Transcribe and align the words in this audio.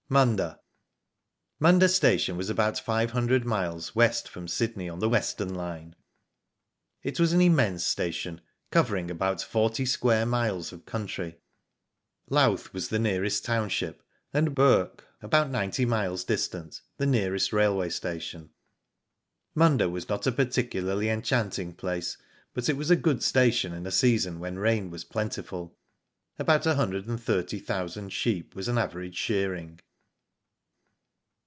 MUNDA. 0.11 0.59
MuNDA 1.61 1.87
Station 1.87 2.35
was 2.35 2.49
about 2.49 2.77
five 2.77 3.11
hundred 3.11 3.45
miles 3.45 3.91
from 4.27 4.45
Sydney 4.45 4.89
on 4.89 4.99
the 4.99 5.07
Western 5.07 5.55
line. 5.55 5.95
It 7.01 7.17
was 7.17 7.31
an 7.31 7.39
immense 7.39 7.85
station, 7.85 8.41
covering 8.71 9.09
about 9.09 9.41
forty 9.41 9.85
square 9.85 10.25
miles 10.25 10.73
of 10.73 10.85
country. 10.85 11.37
Louth 12.29 12.73
was 12.73 12.89
the 12.89 12.99
nearest 12.99 13.45
township, 13.45 14.03
and 14.33 14.53
Bourke 14.53 15.07
about 15.21 15.49
ninety 15.49 15.85
miles 15.85 16.25
distant, 16.25 16.81
the 16.97 17.05
nearest 17.05 17.53
railway 17.53 17.87
station. 17.87 18.49
Munda 19.55 19.87
was 19.89 20.09
not 20.09 20.27
a 20.27 20.31
particularly 20.33 21.07
enchanting 21.07 21.71
place, 21.73 22.17
but 22.53 22.67
it 22.67 22.75
was 22.75 22.91
a 22.91 22.97
good 22.97 23.23
station 23.23 23.71
in 23.71 23.87
a 23.87 23.91
season 23.91 24.39
when 24.41 24.59
rain 24.59 24.89
was 24.89 25.05
plentiful. 25.05 25.77
About 26.37 26.65
a 26.65 26.75
hundred 26.75 27.07
and 27.07 27.17
thirty 27.23 27.59
thousand 27.59 28.09
sheep 28.11 28.53
was 28.57 28.67
an 28.67 28.77
average 28.77 29.15
shearing. 29.15 29.79